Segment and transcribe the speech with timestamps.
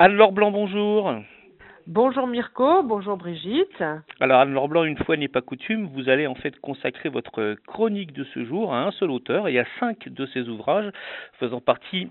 [0.00, 1.14] Anne-Laure Blanc, bonjour.
[1.86, 3.84] Bonjour Mirko, bonjour Brigitte.
[4.18, 8.12] Alors Anne-Laure Blanc, une fois n'est pas coutume, vous allez en fait consacrer votre chronique
[8.12, 10.90] de ce jour à un seul auteur et à cinq de ses ouvrages
[11.38, 12.08] faisant partie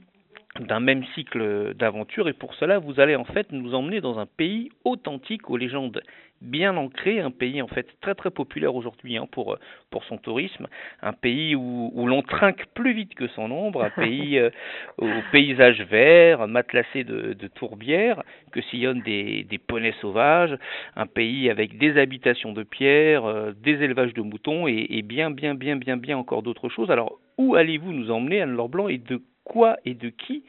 [0.60, 4.28] d'un même cycle d'aventure et pour cela vous allez en fait nous emmener dans un
[4.28, 6.02] pays authentique aux légendes.
[6.42, 9.58] Bien ancrées, un pays en fait très très populaire aujourd'hui hein, pour
[9.90, 10.68] pour son tourisme,
[11.02, 14.50] un pays où, l'on trinque plus vite que son ombre, un pays euh,
[14.98, 20.58] au paysage vert, matelassé de, de tourbières, que sillonnent des, des poneys sauvages,
[20.98, 25.32] un pays avec des habitations de pierre, euh, des élevages de moutons et, et bien
[25.32, 26.92] bien bien bien bien encore d'autres choses.
[26.92, 30.44] Alors où allez-vous nous emmener Anne-Laure Blanc et de quoi et de qui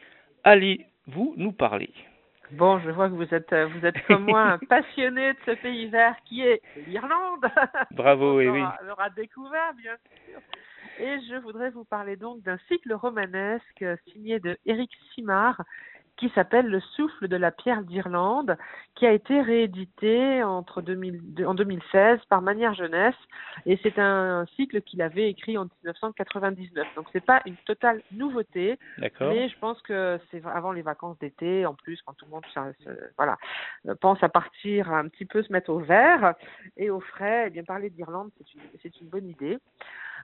[0.44, 1.92] allez-vous nous parler?
[2.52, 5.50] Bon, je vois que vous êtes, euh, vous êtes comme moi un passionné de ce
[5.52, 7.46] pays vert qui est l'Irlande.
[7.92, 8.58] Bravo, et On oui.
[8.60, 10.40] l'aura- l'aura découvert, bien sûr.
[11.00, 15.60] Et je voudrais vous parler donc d'un cycle romanesque signé de Éric Simard
[16.16, 18.56] qui s'appelle Le souffle de la pierre d'Irlande,
[18.94, 23.16] qui a été réédité entre 2000 de- en 2016 par Manière Jeunesse,
[23.66, 26.86] et c'est un cycle qu'il avait écrit en 1999.
[26.96, 29.28] Donc c'est pas une totale nouveauté, D'accord.
[29.32, 32.44] mais je pense que c'est avant les vacances d'été, en plus, quand tout le monde
[32.54, 33.36] ça- se- voilà,
[33.88, 36.34] euh, pense à partir un petit peu se mettre au vert
[36.76, 39.58] et au frais, eh bien parler d'Irlande, c'est une, c'est une bonne idée.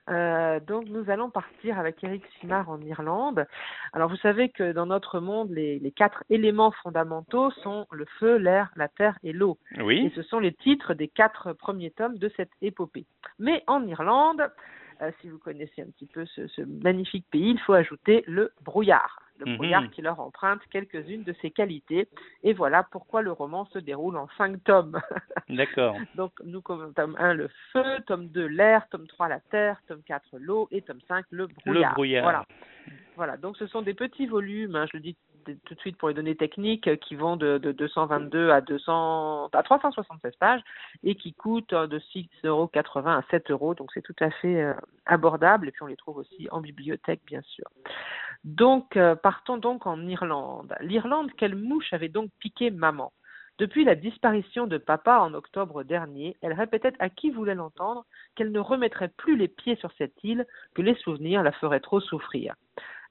[0.09, 3.45] Euh, donc nous allons partir avec Eric Simard en Irlande.
[3.93, 8.37] Alors vous savez que dans notre monde, les, les quatre éléments fondamentaux sont le feu,
[8.37, 9.57] l'air, la terre et l'eau.
[9.77, 10.11] Et Oui.
[10.15, 13.05] ce sont les titres des quatre premiers tomes de cette épopée.
[13.39, 14.51] Mais en Irlande,
[15.01, 18.51] euh, si vous connaissez un petit peu ce, ce magnifique pays, il faut ajouter le
[18.63, 19.19] brouillard.
[19.41, 19.55] Le Mhm.
[19.55, 22.07] brouillard qui leur emprunte quelques-unes de ses qualités.
[22.43, 24.99] Et voilà pourquoi le roman se déroule en cinq tomes.
[25.49, 25.97] D'accord.
[26.13, 30.03] Donc nous comme tome 1 le feu, tome 2 l'air, tome 3 la terre, tome
[30.03, 31.91] 4 l'eau et tome 5 le brouillard.
[31.91, 32.23] Le brouillard.
[32.23, 32.45] Voilà.
[33.15, 35.17] Voilà, donc ce sont des petits volumes, hein, je le dis
[35.65, 39.49] tout de suite pour les données techniques, euh, qui vont de, de 222 à 200
[39.53, 40.61] à 376 pages
[41.03, 42.69] et qui coûtent euh, de 6,80 euros
[43.07, 44.73] à 7 euros, donc c'est tout à fait euh,
[45.05, 47.65] abordable et puis on les trouve aussi en bibliothèque bien sûr.
[48.43, 50.73] Donc euh, partons donc en Irlande.
[50.81, 53.13] L'Irlande, quelle mouche avait donc piqué maman?
[53.59, 58.51] Depuis la disparition de papa en octobre dernier, elle répétait à qui voulait l'entendre qu'elle
[58.51, 62.55] ne remettrait plus les pieds sur cette île, que les souvenirs la feraient trop souffrir.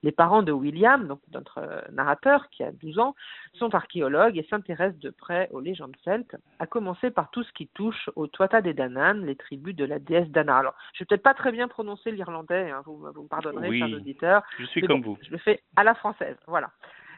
[0.03, 3.15] Les parents de William, donc notre euh, narrateur qui a 12 ans,
[3.55, 7.69] sont archéologues et s'intéressent de près aux légendes celtes, à commencer par tout ce qui
[7.69, 10.57] touche aux Tuatha des Danann, les tribus de la déesse Dana.
[10.57, 13.79] Alors, je vais peut-être pas très bien prononcer l'irlandais, hein, vous, vous me pardonnerez, Oui.
[13.79, 15.19] chers auditeurs, Je suis comme bon, vous.
[15.23, 16.71] Je le fais à la française, voilà.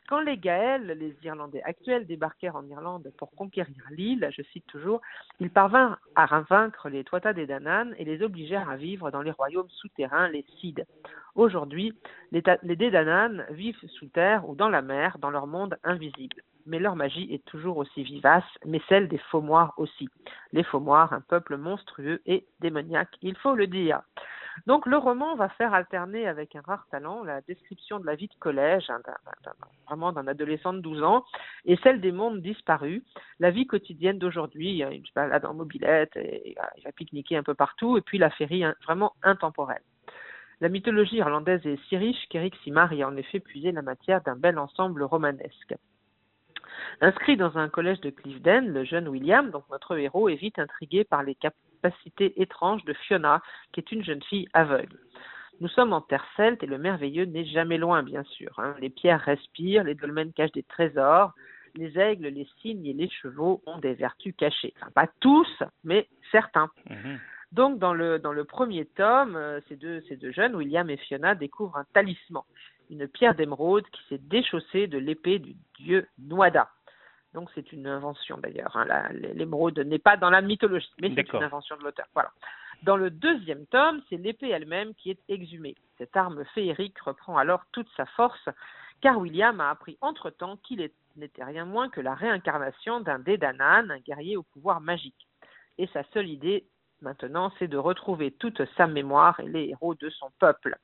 [0.09, 5.01] Quand les Gaëls, les Irlandais actuels, débarquèrent en Irlande pour conquérir l'île, je cite toujours,
[5.41, 9.31] ils parvinrent à vaincre les Tuatha des Danann et les obligèrent à vivre dans les
[9.31, 10.87] royaumes souterrains, les Cides.
[11.35, 11.95] Aujourd'hui,
[12.31, 12.77] les, les
[13.51, 16.43] vivent sous terre ou dans la mer, dans leur monde invisible.
[16.67, 20.09] Mais leur magie est toujours aussi vivace, mais celle des Faumoirs aussi.
[20.53, 24.03] Les Faumoirs, un peuple monstrueux et démoniaque, il faut le dire.
[24.67, 28.29] Donc le roman va faire alterner avec un rare talent la description de la vie
[28.29, 29.01] de collège, hein,
[29.87, 31.25] vraiment d'un adolescent de 12 ans,
[31.65, 33.03] et celle des mondes disparus,
[33.41, 34.83] la vie quotidienne d'aujourd'hui.
[34.93, 38.31] Il se balade en mobilette, et, il va pique-niquer un peu partout, et puis la
[38.31, 39.83] féerie hein, vraiment intemporelle.
[40.61, 44.23] La mythologie irlandaise est si riche qu'Éric Simard y a en effet puisé la matière
[44.23, 45.75] d'un bel ensemble romanesque.
[47.01, 51.03] Inscrit dans un collège de Clifden, le jeune William, donc notre héros, est vite intrigué
[51.03, 51.35] par les
[51.83, 54.99] capacités étranges de Fiona, qui est une jeune fille aveugle.
[55.61, 58.59] Nous sommes en terre celte et le merveilleux n'est jamais loin, bien sûr.
[58.59, 58.75] hein.
[58.81, 61.33] Les pierres respirent, les dolmens cachent des trésors,
[61.75, 64.75] les aigles, les cygnes et les chevaux ont des vertus cachées.
[64.81, 66.71] Enfin, pas tous, mais certains.
[66.91, 67.19] Mhm.
[67.53, 70.97] Donc, dans le, dans le premier tome, euh, ces, deux, ces deux jeunes, William et
[70.97, 72.43] Fiona, découvrent un talisman,
[72.91, 76.71] une pierre d'émeraude qui s'est déchaussée de l'épée du dieu Nuada.
[77.35, 78.77] Donc, c'est une invention d'ailleurs.
[78.77, 79.09] hein.
[79.13, 82.07] L'émeraude n'est pas dans la mythologie, mais c'est une invention de l'auteur.
[82.15, 82.31] Voilà.
[82.83, 85.77] Dans le deuxième tome, c'est l'épée elle-même qui est exhumée.
[85.99, 88.49] Cette arme féerique reprend alors toute sa force,
[89.01, 93.99] car William a appris entre-temps qu'il n'était rien moins que la réincarnation d'un Dédanan, un
[94.01, 95.29] guerrier au pouvoir magique.
[95.79, 96.67] Et sa seule idée
[97.01, 100.77] maintenant, c'est de retrouver toute sa mémoire et les héros de son peuple.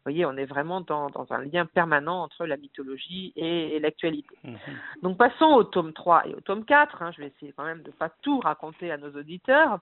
[0.00, 3.80] Vous voyez, on est vraiment dans, dans un lien permanent entre la mythologie et, et
[3.80, 4.34] l'actualité.
[4.44, 4.56] Mhm.
[5.02, 7.02] Donc passons au tome 3 et au tome 4.
[7.02, 7.12] hein.
[7.12, 9.78] Je vais essayer quand même de ne pas tout raconter à nos auditeurs,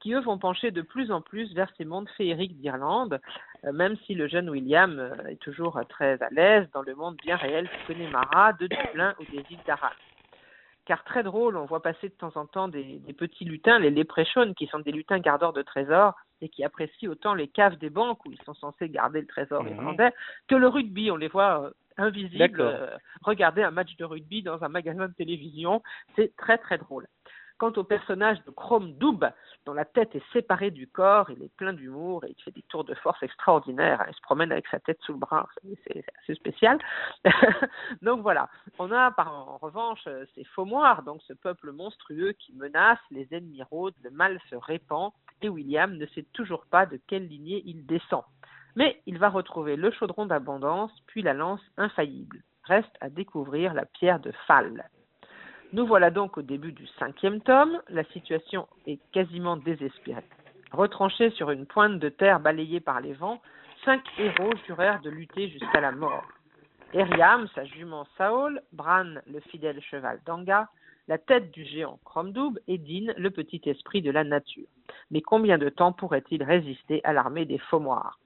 [0.00, 3.20] qui eux vont pencher de plus en plus vers ces mondes féeriques d'Irlande,
[3.64, 6.96] euh, même si le jeune William euh, est toujours euh, très à l'aise dans le
[6.96, 9.90] monde bien réel du Connemara, de Dublin ou des îles d'Aran.
[10.84, 13.90] Car très drôle, on voit passer de temps en temps des, des petits lutins, les
[13.90, 17.90] leprechauns, qui sont des lutins gardeurs de trésors et qui apprécient autant les caves des
[17.90, 19.70] banques où ils sont censés garder le trésor Mhm.
[19.76, 20.12] irlandais
[20.48, 21.10] que le rugby.
[21.10, 25.12] On les voit euh, invisible, euh, regarder un match de rugby dans un magasin de
[25.14, 25.82] télévision.
[26.16, 27.06] C'est très très drôle.
[27.60, 29.22] Quant au personnage de Chrome Doub,
[29.66, 32.62] dont la tête est séparée du corps, il est plein d'humour et il fait des
[32.62, 34.02] tours de force extraordinaires.
[34.08, 35.46] Il se promène avec sa tête sous le bras,
[35.86, 36.78] c'est assez spécial.
[38.00, 38.48] donc voilà,
[38.78, 43.62] on a par, en revanche ces faumoirs, donc ce peuple monstrueux qui menace, les ennemis
[43.62, 45.12] rôdent, le mal se répand
[45.42, 48.24] et William ne sait toujours pas de quelle lignée il descend.
[48.74, 52.42] Mais il va retrouver le chaudron d'abondance, puis la lance infaillible.
[52.64, 54.88] Reste à découvrir la pierre de Fall.
[55.72, 57.80] Nous voilà donc au début du cinquième tome.
[57.88, 60.24] La situation est quasiment désespérée.
[60.72, 63.40] Retranchés sur une pointe de terre balayée par les vents,
[63.84, 66.26] cinq héros jurèrent de lutter jusqu'à la mort.
[66.92, 70.68] Eriam, sa jument Saul, Bran, le fidèle cheval d'Anga,
[71.06, 74.66] la tête du géant Cromdoub et Din, le petit esprit de la nature.
[75.12, 78.18] Mais combien de temps pourrait-il résister à l'armée des Faumoirs?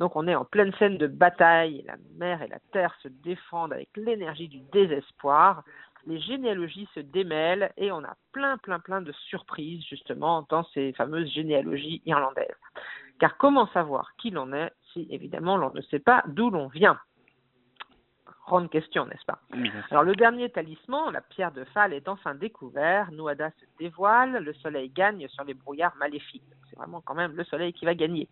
[0.00, 3.72] Donc on est en pleine scène de bataille, la mer et la terre se défendent
[3.72, 5.62] avec l'énergie du désespoir
[6.06, 10.92] les généalogies se démêlent et on a plein, plein, plein de surprises justement dans ces
[10.94, 12.48] fameuses généalogies irlandaises.
[13.18, 16.98] Car comment savoir qui l'on est si évidemment l'on ne sait pas d'où l'on vient?
[18.46, 19.38] Grande question, n'est-ce pas?
[19.90, 23.12] Alors le dernier talisman, la pierre de Fall, est enfin découvert.
[23.12, 26.42] Nuada se dévoile, le soleil gagne sur les brouillards maléfiques.
[26.68, 28.28] C'est vraiment quand même le soleil qui va gagner.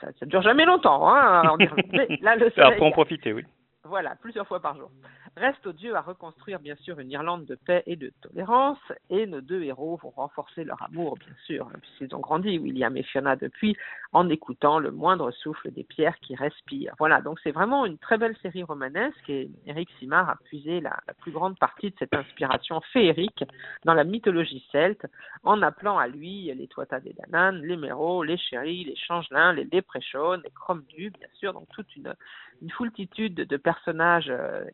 [0.00, 1.56] Ça ne dure jamais longtemps, hein,
[1.92, 2.80] Mais là, le soleil.
[2.80, 3.44] en profiter, oui.
[3.84, 4.90] Voilà, plusieurs fois par jour.
[5.34, 9.26] Reste au Dieu à reconstruire bien sûr une Irlande de paix et de tolérance, et
[9.26, 13.34] nos deux héros vont renforcer leur amour bien sûr, puisqu'ils ont grandi, William et Fiona
[13.36, 13.74] depuis,
[14.12, 16.94] en écoutant le moindre souffle des pierres qui respirent.
[16.98, 20.98] Voilà, donc c'est vraiment une très belle série romanesque, et Eric Simard a puisé la,
[21.22, 23.44] plus grande partie de cette inspiration féerique
[23.86, 25.06] dans la mythologie celte,
[25.44, 29.64] en appelant à lui les Tuatha des Danann, les Méros, les Chéris, les Changelins, les
[29.64, 32.14] Léprechauns, les Cromdus, bien sûr, donc toute une,
[32.60, 34.64] une foultitude de personnages euh,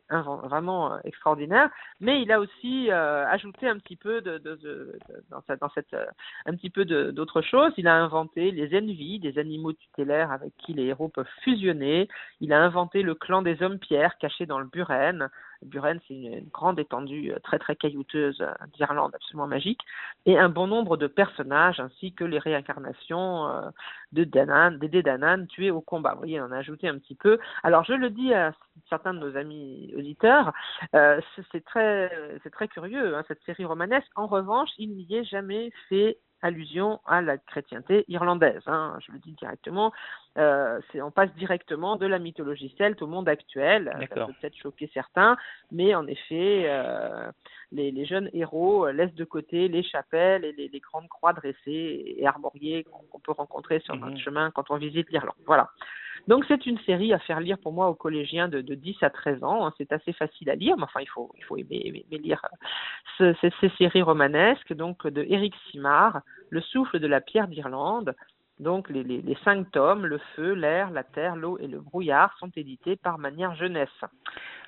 [0.49, 1.69] vraiment euh, extraordinaire,
[1.99, 4.37] mais il a aussi euh, ajouté un petit peu de,
[5.29, 6.05] dans cette, euh,
[6.45, 7.71] un petit peu d'autres choses.
[7.77, 12.09] Il a inventé les envies, des animaux tutélaires avec qui les héros peuvent fusionner.
[12.41, 15.29] Il a inventé le clan des hommes pierres caché dans le Buren,
[15.63, 19.81] Buren, c'est une, grande étendue euh, très très caillouteuse euh, d'Irlande, absolument magique,
[20.25, 23.69] et un bon nombre de personnages ainsi que les réincarnations euh,
[24.11, 26.13] de Danan, des Danan tués au combat.
[26.13, 27.39] Vous voyez, on a ajouté un petit peu.
[27.63, 28.53] Alors je le dis à
[28.89, 30.53] certains de nos amis auditeurs,
[31.51, 32.11] c'est très
[32.43, 34.09] c'est très curieux hein, cette série romanesque.
[34.15, 38.61] En revanche, il n'y est jamais fait allusion à la chrétienté irlandaise.
[38.67, 39.91] Hein, je le dis directement,
[40.37, 43.91] euh, on passe directement de la mythologie celte au monde actuel.
[44.09, 45.37] Ça peut peut-être choquer certains,
[45.71, 47.31] mais en effet, euh,
[47.71, 52.85] les, jeunes héros laissent de côté les chapelles et les, grandes croix dressées et armoriées
[52.85, 54.19] qu'on peut rencontrer sur notre mhm.
[54.19, 55.35] chemin quand on visite l'Irlande.
[55.45, 55.69] Voilà.
[56.27, 59.09] Donc c'est une série à faire lire pour moi aux collégiens de, de 10 à
[59.09, 59.65] 13 ans.
[59.65, 59.73] Hein.
[59.77, 62.41] C'est assez facile à lire, mais enfin il faut, il faut aimer, lire
[63.17, 64.73] ce, ces, séries romanesques.
[64.73, 68.15] Donc de Éric Simard, Le souffle de la pierre d'Irlande,
[68.59, 72.35] donc les, les, les, cinq tomes, le feu, l'air, la terre, l'eau et le brouillard,
[72.39, 73.89] sont édités par Manière Jeunesse.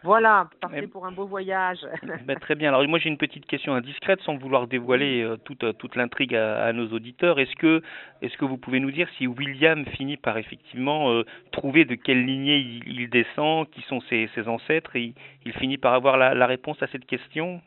[0.03, 1.79] Voilà, partez pour un beau voyage.
[2.25, 2.69] Ben, très bien.
[2.69, 6.35] Alors moi j'ai une petite question indiscrète sans vouloir dévoiler euh, toute, euh, toute l'intrigue
[6.35, 7.39] à, à, nos auditeurs.
[7.39, 7.81] Est-ce que,
[8.21, 12.25] est-ce que vous pouvez nous dire si William finit par effectivement euh, trouver de quelle
[12.25, 15.13] lignée il, il, descend, qui sont ses, ses ancêtres, et il,
[15.45, 17.61] il finit par avoir la, la réponse à cette question?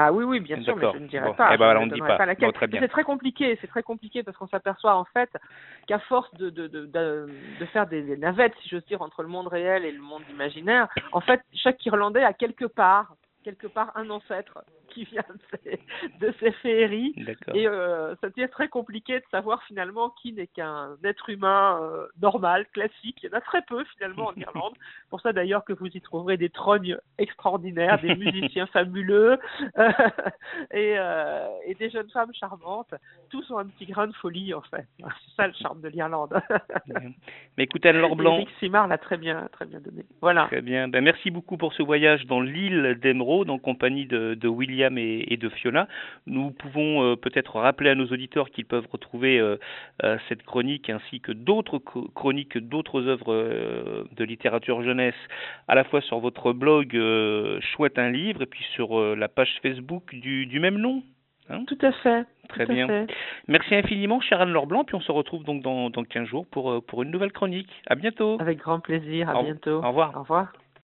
[0.00, 1.50] Ah oui, oui, bien sûr, mais je ne dirais pas.
[1.52, 2.16] Eh ben, on ne dit pas.
[2.70, 5.28] c'est très compliqué, c'est très compliqué parce qu'on s'aperçoit en fait
[5.88, 9.48] qu'à force de, de, de, de, faire des, navettes, si j'ose dire, entre le monde
[9.48, 14.10] réel et le monde imaginaire, en fait, chaque Irlandais a quelque part, quelque part un
[14.10, 15.80] ancêtre qui vient de ces,
[16.20, 17.14] de ces féeries.
[17.54, 22.06] Et euh, ça devient très compliqué de savoir finalement qui n'est qu'un être humain euh,
[22.20, 23.18] normal, classique.
[23.22, 24.74] Il y en a très peu finalement en Irlande.
[25.10, 29.38] Pour ça d'ailleurs que vous y trouverez des trognes extraordinaires, des musiciens fabuleux
[30.72, 32.94] et, euh, et des jeunes femmes charmantes.
[33.30, 34.86] Tous ont un petit grain de folie en fait.
[34.98, 36.40] C'est ça le charme de l'Irlande.
[37.56, 38.44] Mais écoutez Anne-Laure Blanc.
[38.58, 40.04] Simard l'a très bien, très bien donné.
[40.22, 40.46] Voilà.
[40.46, 40.88] Très bien.
[40.88, 45.36] Ben, merci beaucoup pour ce voyage dans l'île d'Emeraude en compagnie de, de William et,
[45.36, 45.88] de Fiona.
[46.26, 49.56] Nous pouvons euh, peut-être rappeler à nos auditeurs qu'ils peuvent retrouver euh,
[50.02, 55.14] euh, cette chronique ainsi que d'autres chroniques, d'autres œuvres de littérature jeunesse,
[55.68, 56.98] à la fois sur votre blog
[57.60, 61.02] Chouette un livre et puis sur la page Facebook du, du même nom.
[61.50, 61.64] Hein?
[61.66, 62.26] Tout à fait.
[62.48, 63.06] Très bien.
[63.46, 64.84] Merci infiniment, chère Anne-Laure Blanc.
[64.84, 67.68] Puis on se retrouve donc dans, dans 15 jours pour, pour une nouvelle chronique.
[67.86, 68.36] À bientôt.
[68.40, 69.28] Avec grand plaisir.
[69.28, 69.82] À bientôt.
[69.82, 70.16] Au revoir.
[70.16, 70.52] Au revoir.